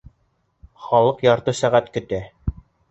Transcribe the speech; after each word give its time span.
Халыҡ 0.87 1.23
ярты 1.29 1.57
сәғәт 1.61 1.95
көтә! 1.99 2.25